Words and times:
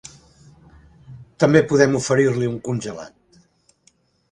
També 1.43 1.61
podem 1.73 1.99
oferir-li 2.01 2.51
un 2.55 2.59
congelat. 2.71 3.41